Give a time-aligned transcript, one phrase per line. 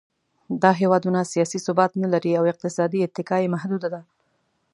[0.63, 4.01] دا هېوادونه سیاسي ثبات نهلري او اقتصادي اتکا یې محدوده ده.